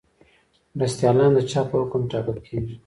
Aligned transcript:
مرستیالان 0.77 1.31
د 1.35 1.39
چا 1.51 1.61
په 1.69 1.75
حکم 1.81 2.01
ټاکل 2.11 2.37
کیږي؟ 2.45 2.75